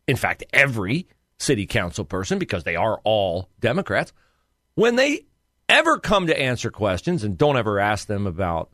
in 0.08 0.16
fact, 0.16 0.44
every 0.52 1.08
city 1.40 1.66
council 1.66 2.06
person 2.06 2.38
because 2.38 2.64
they 2.64 2.76
are 2.76 3.00
all 3.04 3.50
Democrats, 3.60 4.14
when 4.76 4.96
they 4.96 5.26
ever 5.70 5.98
come 5.98 6.28
to 6.28 6.40
answer 6.40 6.70
questions 6.70 7.24
and 7.24 7.38
don't 7.38 7.58
ever 7.58 7.80
ask 7.80 8.08
them 8.08 8.28
about 8.28 8.70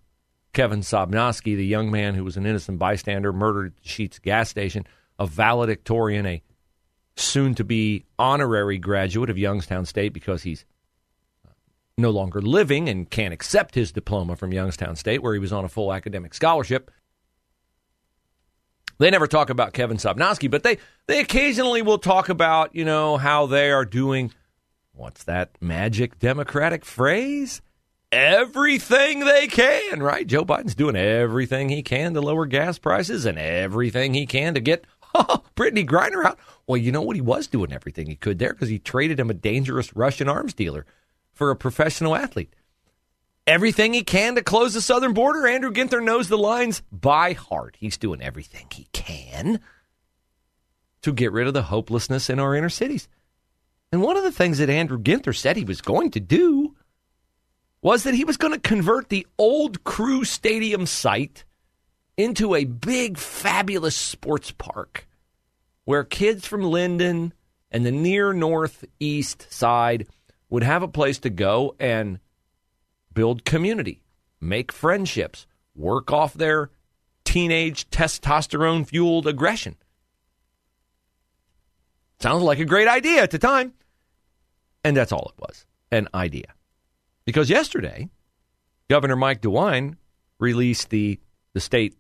Kevin 0.54 0.82
Sobnoski, 0.82 1.56
the 1.56 1.66
young 1.66 1.92
man 1.92 2.16
who 2.16 2.24
was 2.24 2.38
an 2.38 2.46
innocent 2.46 2.80
bystander 2.80 3.32
murdered 3.32 3.74
at 3.78 3.84
the 3.84 3.90
Sheetz 3.90 4.22
gas 4.22 4.50
station, 4.50 4.86
a 5.20 5.28
valedictorian, 5.28 6.26
a 6.26 6.42
soon 7.16 7.56
to 7.56 7.64
be 7.64 8.06
honorary 8.18 8.78
graduate 8.78 9.30
of 9.30 9.38
Youngstown 9.38 9.86
State 9.86 10.14
because 10.14 10.44
he's 10.44 10.66
uh, 11.48 11.52
no 11.98 12.10
longer 12.10 12.42
living 12.42 12.90
and 12.90 13.10
can't 13.10 13.34
accept 13.34 13.76
his 13.76 13.92
diploma 13.92 14.36
from 14.36 14.52
Youngstown 14.52 14.96
State, 14.96 15.22
where 15.22 15.34
he 15.34 15.40
was 15.40 15.54
on 15.54 15.66
a 15.66 15.70
full 15.70 15.94
academic 15.94 16.34
scholarship. 16.34 16.92
They 19.00 19.12
never 19.12 19.28
talk 19.28 19.50
about 19.50 19.74
Kevin 19.74 19.98
Sobnoski, 19.98 20.50
but 20.50 20.64
they, 20.64 20.78
they 21.08 21.20
occasionally 21.20 21.82
will 21.82 22.00
talk 22.00 22.30
about, 22.30 22.76
you 22.76 22.84
know, 22.84 23.18
how 23.18 23.46
they 23.46 23.70
are 23.72 23.86
doing 23.86 24.32
what's 24.94 25.24
that 25.26 25.52
magic 25.62 26.18
Democratic 26.20 26.84
phrase? 26.84 27.62
Everything 28.12 29.20
they 29.20 29.48
can, 29.48 30.02
right? 30.02 30.26
Joe 30.26 30.44
Biden's 30.44 30.76
doing 30.76 30.96
everything 30.96 31.70
he 31.70 31.84
can 31.84 32.14
to 32.14 32.22
lower 32.22 32.46
gas 32.46 32.80
prices 32.80 33.26
and 33.26 33.38
everything 33.38 34.14
he 34.14 34.26
can 34.26 34.54
to 34.56 34.60
get 34.60 34.86
oh, 35.16 35.44
Brittney 35.56 35.86
Griner 35.88 36.26
out. 36.26 36.40
Well, 36.66 36.78
you 36.78 36.92
know 36.92 37.02
what? 37.02 37.16
He 37.16 37.22
was 37.22 37.48
doing 37.48 37.72
everything 37.72 38.08
he 38.08 38.16
could 38.16 38.40
there 38.40 38.54
because 38.54 38.70
he 38.70 38.80
traded 38.80 39.20
him 39.20 39.30
a 39.30 39.36
dangerous 39.36 39.96
Russian 39.96 40.28
arms 40.28 40.54
dealer 40.54 40.86
for 41.32 41.52
a 41.52 41.56
professional 41.56 42.16
athlete 42.16 42.54
everything 43.48 43.94
he 43.94 44.04
can 44.04 44.36
to 44.36 44.44
close 44.44 44.74
the 44.74 44.82
southern 44.82 45.14
border. 45.14 45.48
Andrew 45.48 45.72
Ginther 45.72 46.04
knows 46.04 46.28
the 46.28 46.38
lines 46.38 46.84
by 46.92 47.34
heart. 47.34 47.78
He's 47.80 47.98
doing 47.98 48.22
everything 48.22 48.68
he 48.72 48.88
can 48.92 49.62
to 51.02 51.14
get 51.14 51.32
rid 51.32 51.48
of 51.48 51.54
the 51.54 51.64
hopelessness 51.64 52.30
in 52.30 52.40
our 52.40 52.54
inner 52.54 52.70
cities. 52.70 53.08
And 53.92 54.02
one 54.02 54.18
of 54.18 54.24
the 54.24 54.32
things 54.32 54.58
that 54.58 54.70
Andrew 54.70 55.00
Ginther 55.00 55.36
said 55.36 55.56
he 55.56 55.64
was 55.64 55.82
going 55.82 56.12
to 56.12 56.20
do 56.20 56.76
was 57.82 58.04
that 58.04 58.14
he 58.14 58.26
was 58.26 58.38
going 58.38 58.54
to 58.54 58.60
convert 58.60 59.08
the 59.08 59.26
old 59.38 59.84
Crew 59.86 60.26
Stadium 60.26 60.86
site 60.86 61.46
into 62.18 62.54
a 62.54 62.66
big, 62.66 63.18
fabulous 63.18 63.96
sports 63.96 64.52
park 64.52 65.08
where 65.86 66.04
kids 66.04 66.46
from 66.46 66.64
Linden 66.64 67.34
and 67.72 67.86
the 67.86 67.92
near 67.92 68.34
northeast 68.34 69.48
side 69.54 70.08
would 70.50 70.64
have 70.64 70.84
a 70.84 70.88
place 70.88 71.20
to 71.20 71.30
go 71.30 71.76
and 71.80 72.20
build 73.18 73.44
community, 73.44 74.00
make 74.40 74.72
friendships, 74.72 75.48
work 75.74 76.14
off 76.14 76.36
their 76.36 76.70
teenage 77.26 77.90
testosterone 77.90 78.88
fueled 78.88 79.26
aggression. 79.26 79.76
Sounds 82.20 82.44
like 82.44 82.60
a 82.60 82.66
great 82.66 82.88
idea 82.88 83.24
at 83.24 83.32
the 83.32 83.40
time. 83.40 83.74
And 84.84 84.96
that's 84.96 85.12
all 85.12 85.34
it 85.36 85.42
was 85.42 85.66
an 85.92 86.08
idea. 86.14 86.54
Because 87.26 87.50
yesterday, 87.50 88.08
Governor 88.88 89.16
Mike 89.16 89.42
DeWine 89.42 89.96
released 90.40 90.92
the, 90.92 91.20
the 91.54 91.60
state 91.60 91.96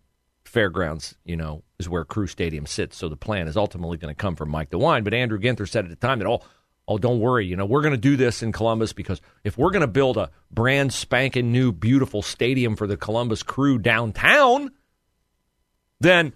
fairgrounds, 0.45 1.17
you 1.25 1.35
know, 1.35 1.63
is 1.79 1.89
where 1.89 2.05
Crew 2.05 2.27
Stadium 2.27 2.67
sits. 2.67 2.95
So 2.95 3.09
the 3.09 3.17
plan 3.17 3.47
is 3.47 3.57
ultimately 3.57 3.97
going 3.97 4.13
to 4.13 4.21
come 4.21 4.35
from 4.35 4.51
Mike 4.51 4.69
DeWine. 4.69 5.03
But 5.03 5.15
Andrew 5.15 5.39
Ginther 5.39 5.67
said 5.67 5.83
at 5.83 5.89
the 5.89 5.95
time 5.95 6.19
that, 6.19 6.27
oh, 6.27 6.41
oh, 6.87 6.97
don't 6.97 7.19
worry, 7.19 7.45
you 7.45 7.55
know, 7.55 7.65
we're 7.65 7.81
going 7.81 7.93
to 7.93 7.97
do 7.97 8.15
this 8.15 8.41
in 8.41 8.51
Columbus 8.51 8.93
because 8.93 9.21
if 9.43 9.57
we're 9.57 9.71
going 9.71 9.81
to 9.81 9.87
build 9.87 10.17
a 10.17 10.31
brand 10.51 10.93
spanking 10.93 11.51
new, 11.51 11.71
beautiful 11.71 12.21
stadium 12.21 12.75
for 12.75 12.87
the 12.87 12.97
Columbus 12.97 13.43
Crew 13.43 13.77
downtown, 13.77 14.71
then 15.99 16.33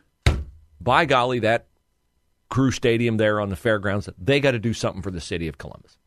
by 0.80 1.06
golly, 1.06 1.40
that 1.40 1.68
Crew 2.50 2.72
Stadium 2.72 3.18
there 3.18 3.40
on 3.40 3.50
the 3.50 3.56
fairgrounds, 3.56 4.10
they 4.18 4.40
got 4.40 4.52
to 4.52 4.60
do 4.60 4.74
something 4.74 5.02
for 5.02 5.12
the 5.12 5.22
city 5.22 5.48
of 5.48 5.58
Columbus. 5.58 5.98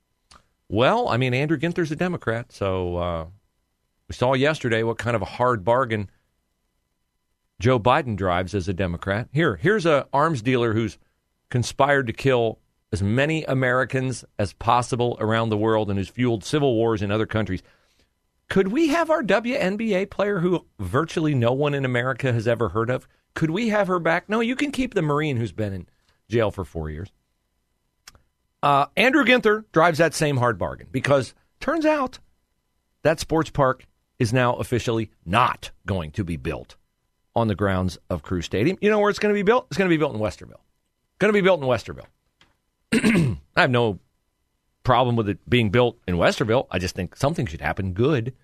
Well, 0.69 1.09
I 1.09 1.17
mean, 1.17 1.33
Andrew 1.33 1.59
Ginther's 1.59 1.91
a 1.91 1.97
Democrat, 1.97 2.53
so 2.53 2.97
uh, 2.97 3.27
we 4.09 4.15
saw 4.15 4.35
yesterday 4.35 4.83
what 4.83 4.99
kind 4.99 5.17
of 5.17 5.23
a 5.23 5.27
hard 5.27 5.65
bargain 5.65 6.11
Joe 7.61 7.79
Biden 7.79 8.17
drives 8.17 8.55
as 8.55 8.69
a 8.69 8.75
Democrat. 8.75 9.29
Here, 9.33 9.57
here's 9.57 9.87
a 9.87 10.07
arms 10.13 10.43
dealer 10.43 10.75
who's 10.75 10.99
conspired 11.51 12.09
to 12.09 12.13
kill 12.13 12.59
as 12.95 13.03
many 13.03 13.43
Americans 13.43 14.25
as 14.39 14.53
possible 14.53 15.17
around 15.19 15.49
the 15.49 15.57
world 15.57 15.91
and 15.91 15.99
who's 15.99 16.09
fueled 16.09 16.45
civil 16.45 16.77
wars 16.77 17.03
in 17.03 17.11
other 17.11 17.27
countries. 17.27 17.61
Could 18.49 18.69
we 18.69 18.87
have 18.89 19.11
our 19.11 19.21
WNBA 19.21 20.09
player 20.11 20.39
who 20.39 20.65
virtually 20.79 21.35
no 21.35 21.53
one 21.53 21.75
in 21.75 21.85
America 21.85 22.33
has 22.33 22.47
ever 22.47 22.69
heard 22.69 22.91
of? 22.91 23.09
Could 23.35 23.51
we 23.51 23.71
have 23.71 23.89
her 23.89 23.99
back? 23.99 24.29
No, 24.29 24.39
you 24.39 24.55
can 24.55 24.71
keep 24.71 24.95
the 24.95 25.03
Marine 25.03 25.37
who's 25.37 25.51
been 25.51 25.73
in 25.73 25.89
jail 26.29 26.53
for 26.53 26.65
four 26.65 26.89
years. 26.89 27.11
Uh, 28.63 28.87
Andrew 28.97 29.25
Ginther 29.25 29.65
drives 29.73 29.99
that 29.99 30.15
same 30.15 30.37
hard 30.37 30.57
bargain 30.57 30.87
because 30.93 31.35
turns 31.59 31.85
out 31.85 32.21
that 33.03 33.19
sports 33.19 33.51
park 33.51 33.87
is 34.21 34.33
now 34.33 34.55
officially 34.55 35.11
not 35.27 35.73
going 35.85 36.13
to 36.13 36.23
be 36.23 36.37
built 36.37 36.77
on 37.35 37.49
the 37.49 37.57
grounds 37.57 37.99
of 38.09 38.23
Crew 38.23 38.41
Stadium. 38.41 38.79
You 38.81 38.89
know 38.89 39.01
where 39.01 39.11
it's 39.11 39.19
going 39.19 39.35
to 39.35 39.39
be 39.39 39.43
built? 39.43 39.67
It's 39.69 39.79
going 39.79 39.91
to 39.91 39.93
be 39.93 39.99
built 39.99 40.15
in 40.15 40.21
Westerville. 40.21 40.61
Going 41.19 41.33
to 41.33 41.37
be 41.37 41.41
built 41.41 41.61
in 41.61 41.67
Westerville. 41.67 42.07
I 43.57 43.61
have 43.61 43.71
no 43.71 44.01
problem 44.85 45.17
with 45.17 45.29
it 45.29 45.49
being 45.49 45.71
built 45.71 45.99
in 46.07 46.17
Westerville. 46.17 46.67
I 46.71 46.79
just 46.79 46.95
think 46.95 47.17
something 47.17 47.47
should 47.47 47.61
happen 47.61 47.93
good 47.93 48.35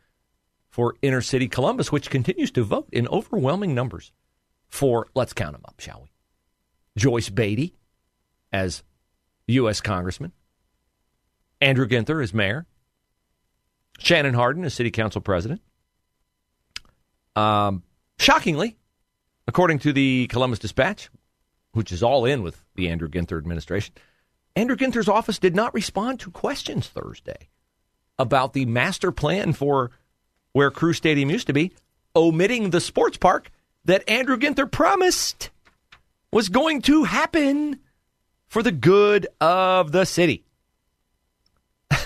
for 0.69 0.97
inner 1.03 1.21
city 1.21 1.49
Columbus, 1.49 1.93
which 1.93 2.11
continues 2.11 2.51
to 2.53 2.65
vote 2.65 2.89
in 2.93 3.07
overwhelming 3.09 3.75
numbers 3.75 4.13
for, 4.69 5.09
let's 5.15 5.33
count 5.33 5.53
them 5.53 5.65
up, 5.67 5.81
shall 5.81 6.03
we? 6.03 6.11
Joyce 6.97 7.29
Beatty 7.29 7.75
as 8.53 8.83
U.S. 9.49 9.81
Congressman, 9.81 10.33
Andrew 11.61 11.87
Ginther 11.87 12.23
as 12.23 12.33
mayor, 12.33 12.67
Shannon 13.99 14.35
Hardin 14.35 14.65
as 14.65 14.75
city 14.75 14.91
council 14.91 15.21
president. 15.21 15.61
Um, 17.37 17.83
shockingly, 18.19 18.77
according 19.47 19.81
to 19.81 19.93
the 19.93 20.27
Columbus 20.29 20.59
Dispatch, 20.59 21.11
which 21.73 21.93
is 21.93 22.03
all 22.03 22.25
in 22.25 22.43
with 22.43 22.65
the 22.75 22.89
Andrew 22.89 23.09
Ginther 23.09 23.39
administration, 23.39 23.95
Andrew 24.57 24.77
Ginther's 24.77 25.09
office 25.09 25.39
did 25.39 25.55
not 25.55 25.75
respond 25.75 26.21
to 26.21 26.31
questions 26.31 26.89
Thursday 26.89 27.49
about 28.19 28.53
the 28.53 28.67
master 28.67 29.13
plan 29.13 29.53
for 29.53 29.91
where 30.53 30.71
Crew 30.71 30.93
Stadium 30.93 31.31
used 31.31 31.47
to 31.47 31.53
be, 31.53 31.73
omitting 32.15 32.71
the 32.71 32.81
sports 32.81 33.17
park 33.17 33.51
that 33.85 34.09
Andrew 34.09 34.37
Ginther 34.37 34.71
promised 34.71 35.51
was 36.33 36.49
going 36.49 36.83
to 36.83 37.05
happen 37.05 37.81
for 38.49 38.63
the 38.63 38.73
good 38.73 39.27
of 39.41 39.93
the 39.93 40.05
city. 40.05 40.45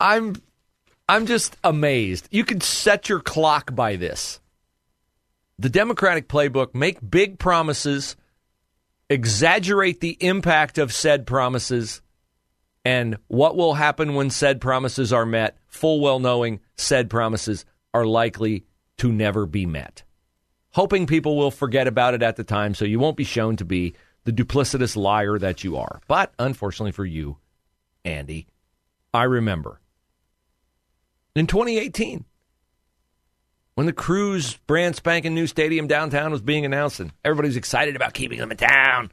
I'm 0.00 0.36
I'm 1.08 1.26
just 1.26 1.56
amazed. 1.62 2.28
You 2.30 2.44
can 2.44 2.60
set 2.60 3.08
your 3.08 3.20
clock 3.20 3.74
by 3.74 3.96
this. 3.96 4.40
The 5.58 5.70
Democratic 5.70 6.28
playbook 6.28 6.74
make 6.74 6.98
big 7.08 7.38
promises, 7.38 8.16
exaggerate 9.08 10.00
the 10.00 10.16
impact 10.20 10.78
of 10.78 10.92
said 10.92 11.26
promises, 11.26 12.02
and 12.84 13.16
what 13.28 13.56
will 13.56 13.74
happen 13.74 14.14
when 14.14 14.30
said 14.30 14.60
promises 14.60 15.12
are 15.12 15.26
met, 15.26 15.58
full 15.66 16.00
well 16.00 16.18
knowing 16.18 16.60
said 16.76 17.10
promises 17.10 17.64
are 17.94 18.06
likely 18.06 18.64
to 18.98 19.12
never 19.12 19.46
be 19.46 19.66
met. 19.66 20.02
Hoping 20.72 21.06
people 21.06 21.36
will 21.36 21.50
forget 21.50 21.86
about 21.86 22.14
it 22.14 22.22
at 22.22 22.36
the 22.36 22.44
time 22.44 22.74
so 22.74 22.84
you 22.84 22.98
won't 22.98 23.16
be 23.16 23.24
shown 23.24 23.56
to 23.56 23.64
be 23.64 23.94
the 24.24 24.32
duplicitous 24.32 24.96
liar 24.96 25.38
that 25.38 25.64
you 25.64 25.76
are. 25.76 26.00
But 26.06 26.34
unfortunately 26.38 26.92
for 26.92 27.04
you, 27.04 27.38
Andy, 28.04 28.46
I 29.14 29.22
remember 29.22 29.80
in 31.34 31.46
2018 31.46 32.24
when 33.76 33.86
the 33.86 33.92
Crews 33.92 34.56
brand 34.66 34.96
spanking 34.96 35.34
new 35.34 35.46
stadium 35.46 35.86
downtown 35.86 36.32
was 36.32 36.40
being 36.40 36.64
announced 36.64 36.98
and 36.98 37.12
everybody's 37.22 37.56
excited 37.56 37.94
about 37.94 38.14
keeping 38.14 38.38
them 38.38 38.50
in 38.50 38.56
town. 38.56 39.12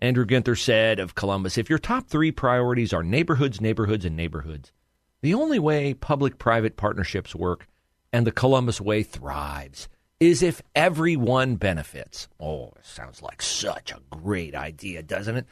Andrew 0.00 0.24
Ginther 0.24 0.56
said 0.56 1.00
of 1.00 1.16
Columbus 1.16 1.58
if 1.58 1.68
your 1.68 1.80
top 1.80 2.06
three 2.06 2.30
priorities 2.30 2.92
are 2.92 3.02
neighborhoods, 3.02 3.60
neighborhoods, 3.60 4.04
and 4.04 4.16
neighborhoods, 4.16 4.72
the 5.22 5.34
only 5.34 5.58
way 5.58 5.92
public 5.92 6.38
private 6.38 6.76
partnerships 6.76 7.34
work 7.34 7.66
and 8.12 8.24
the 8.24 8.32
Columbus 8.32 8.80
way 8.80 9.02
thrives 9.02 9.88
is 10.20 10.40
if 10.40 10.62
everyone 10.76 11.56
benefits. 11.56 12.28
Oh, 12.38 12.72
sounds 12.82 13.22
like 13.22 13.42
such 13.42 13.90
a 13.90 14.00
great 14.08 14.54
idea, 14.54 15.02
doesn't 15.02 15.36
it? 15.36 15.46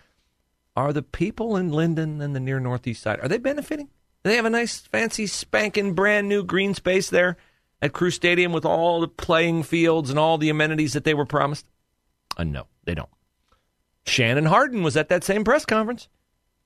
Are 0.76 0.92
the 0.92 1.02
people 1.02 1.56
in 1.56 1.72
Linden 1.72 2.20
and 2.20 2.36
the 2.36 2.40
near 2.40 2.60
northeast 2.60 3.02
side 3.02 3.18
are 3.20 3.28
they 3.28 3.38
benefiting? 3.38 3.86
Do 3.86 4.30
they 4.30 4.36
have 4.36 4.44
a 4.44 4.50
nice 4.50 4.78
fancy 4.78 5.26
spanking 5.26 5.94
brand 5.94 6.28
new 6.28 6.44
green 6.44 6.72
space 6.74 7.10
there 7.10 7.36
at 7.82 7.92
Crew 7.92 8.10
Stadium 8.10 8.52
with 8.52 8.64
all 8.64 9.00
the 9.00 9.08
playing 9.08 9.62
fields 9.62 10.10
and 10.10 10.18
all 10.18 10.38
the 10.38 10.50
amenities 10.50 10.92
that 10.94 11.04
they 11.04 11.14
were 11.14 11.26
promised? 11.26 11.66
Uh, 12.36 12.44
no, 12.44 12.66
they 12.84 12.94
don't. 12.94 13.08
Shannon 14.06 14.46
Hardin 14.46 14.82
was 14.82 14.96
at 14.96 15.08
that 15.08 15.24
same 15.24 15.44
press 15.44 15.64
conference. 15.64 16.08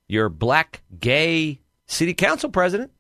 Your 0.09 0.29
black 0.29 0.83
gay 0.99 1.61
city 1.87 2.15
council 2.15 2.51
president. 2.51 2.93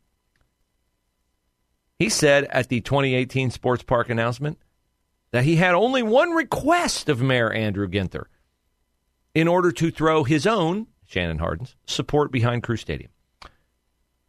He 1.98 2.08
said 2.08 2.44
at 2.44 2.68
the 2.68 2.80
2018 2.80 3.50
sports 3.50 3.82
park 3.82 4.08
announcement 4.08 4.58
that 5.32 5.44
he 5.44 5.56
had 5.56 5.74
only 5.74 6.02
one 6.02 6.30
request 6.30 7.08
of 7.08 7.20
Mayor 7.20 7.52
Andrew 7.52 7.86
Ginther 7.88 8.24
in 9.34 9.46
order 9.46 9.70
to 9.72 9.90
throw 9.90 10.24
his 10.24 10.46
own, 10.46 10.86
Shannon 11.06 11.38
Hardin's, 11.38 11.76
support 11.86 12.32
behind 12.32 12.62
Crew 12.62 12.76
Stadium. 12.76 13.10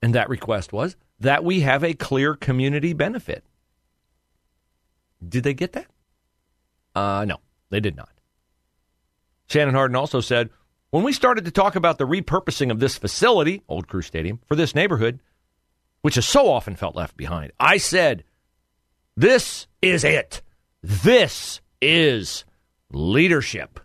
And 0.01 0.13
that 0.15 0.29
request 0.29 0.73
was 0.73 0.95
that 1.19 1.43
we 1.43 1.61
have 1.61 1.83
a 1.83 1.93
clear 1.93 2.35
community 2.35 2.93
benefit. 2.93 3.45
Did 5.27 5.43
they 5.43 5.53
get 5.53 5.73
that? 5.73 5.87
Uh, 6.95 7.25
no, 7.25 7.37
they 7.69 7.79
did 7.79 7.95
not. 7.95 8.09
Shannon 9.47 9.75
Hardin 9.75 9.95
also 9.95 10.21
said, 10.21 10.49
when 10.91 11.03
we 11.03 11.13
started 11.13 11.45
to 11.45 11.51
talk 11.51 11.75
about 11.75 11.97
the 11.97 12.07
repurposing 12.07 12.71
of 12.71 12.79
this 12.79 12.97
facility, 12.97 13.63
Old 13.67 13.87
Crew 13.87 14.01
Stadium, 14.01 14.39
for 14.45 14.55
this 14.55 14.75
neighborhood, 14.75 15.19
which 16.01 16.15
has 16.15 16.27
so 16.27 16.49
often 16.49 16.75
felt 16.75 16.95
left 16.95 17.15
behind, 17.15 17.51
I 17.59 17.77
said, 17.77 18.23
this 19.15 19.67
is 19.81 20.03
it. 20.03 20.41
This 20.81 21.61
is 21.81 22.45
leadership. 22.91 23.79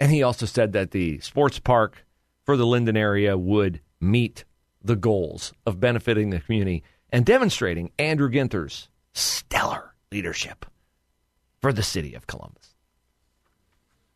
And 0.00 0.12
he 0.12 0.22
also 0.22 0.46
said 0.46 0.72
that 0.72 0.90
the 0.90 1.18
sports 1.20 1.58
park 1.58 2.06
for 2.44 2.56
the 2.56 2.66
Linden 2.66 2.96
area 2.96 3.36
would 3.36 3.80
meet 4.00 4.44
the 4.82 4.96
goals 4.96 5.52
of 5.66 5.80
benefiting 5.80 6.30
the 6.30 6.40
community 6.40 6.84
and 7.10 7.24
demonstrating 7.24 7.90
Andrew 7.98 8.30
Ginther's 8.30 8.88
stellar 9.18 9.94
leadership 10.12 10.66
for 11.60 11.72
the 11.72 11.82
city 11.82 12.14
of 12.14 12.26
Columbus. 12.26 12.74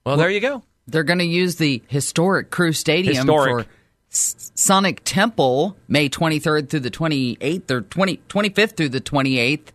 Well, 0.05 0.17
there 0.17 0.31
you 0.31 0.41
go. 0.41 0.63
They're 0.87 1.05
going 1.05 1.19
to 1.19 1.25
use 1.25 1.57
the 1.57 1.83
historic 1.89 2.51
Crew 2.51 2.73
Stadium 2.73 3.15
Historic. 3.17 3.67
for 3.67 3.73
S- 4.11 4.51
Sonic 4.55 5.03
Temple 5.05 5.77
May 5.89 6.09
23rd 6.09 6.69
through 6.69 6.81
the 6.81 6.91
28th 6.91 7.71
or 7.71 7.81
20, 7.83 8.21
25th 8.29 8.77
through 8.77 8.89
the 8.89 9.01
28th 9.01 9.69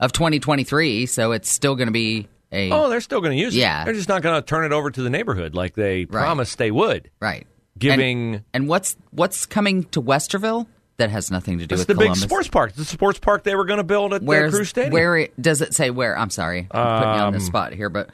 of 0.00 0.12
2023. 0.12 1.06
So 1.06 1.32
it's 1.32 1.50
still 1.50 1.74
going 1.74 1.88
to 1.88 1.92
be 1.92 2.28
a. 2.50 2.70
Oh, 2.70 2.88
they're 2.88 3.00
still 3.00 3.20
going 3.20 3.36
to 3.36 3.38
use 3.42 3.54
it. 3.54 3.60
Yeah. 3.60 3.84
They're 3.84 3.94
just 3.94 4.08
not 4.08 4.22
going 4.22 4.40
to 4.40 4.42
turn 4.46 4.64
it 4.64 4.72
over 4.72 4.90
to 4.90 5.02
the 5.02 5.10
neighborhood 5.10 5.54
like 5.54 5.74
they 5.74 6.06
promised 6.06 6.58
they 6.58 6.70
would. 6.70 7.10
Right. 7.20 7.46
Giving. 7.78 8.34
And, 8.36 8.44
and 8.54 8.68
what's 8.68 8.96
what's 9.10 9.46
coming 9.46 9.84
to 9.84 10.00
Westerville? 10.02 10.66
That 11.02 11.10
has 11.10 11.30
nothing 11.32 11.58
to 11.58 11.66
do 11.66 11.74
it's 11.74 11.80
with 11.80 11.88
the 11.88 11.94
Columbus. 11.94 12.20
big 12.20 12.28
sports 12.28 12.48
park. 12.48 12.72
The 12.74 12.84
sports 12.84 13.18
park 13.18 13.42
they 13.42 13.56
were 13.56 13.64
going 13.64 13.78
to 13.78 13.82
build 13.84 14.14
at 14.14 14.22
Where's, 14.22 14.52
the 14.52 14.58
Crew 14.58 14.64
Stadium. 14.64 14.92
Where 14.92 15.16
it, 15.18 15.42
does 15.42 15.60
it 15.60 15.74
say 15.74 15.90
where? 15.90 16.16
I'm 16.16 16.30
sorry, 16.30 16.68
I'm 16.70 16.98
putting 17.02 17.14
you 17.14 17.20
on 17.22 17.32
the 17.32 17.38
Um, 17.40 17.44
spot 17.44 17.72
here, 17.72 17.88
but 17.88 18.10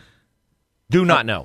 Do 0.91 1.05
not 1.05 1.27
know. 1.27 1.45